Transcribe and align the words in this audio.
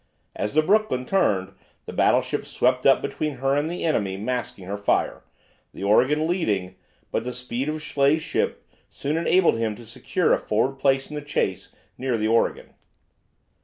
As 0.35 0.55
the 0.55 0.63
"Brooklyn" 0.63 1.05
turned 1.05 1.53
the 1.85 1.93
battleships 1.93 2.49
swept 2.49 2.87
up 2.87 3.03
between 3.03 3.33
her 3.35 3.55
and 3.55 3.69
the 3.69 3.83
enemy, 3.83 4.17
masking 4.17 4.65
her 4.65 4.75
fire, 4.75 5.23
the 5.75 5.83
"Oregon" 5.83 6.25
leading, 6.25 6.75
but 7.11 7.23
the 7.23 7.31
speed 7.31 7.69
of 7.69 7.83
Schley's 7.83 8.23
ship 8.23 8.65
soon 8.89 9.15
enabled 9.15 9.59
him 9.59 9.75
to 9.75 9.85
secure 9.85 10.33
a 10.33 10.39
forward 10.39 10.79
place 10.79 11.11
in 11.11 11.15
the 11.15 11.21
chase 11.21 11.71
near 11.99 12.17
the 12.17 12.27
"Oregon." 12.27 12.73